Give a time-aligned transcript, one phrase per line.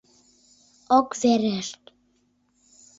[0.97, 1.81] Ок верешт!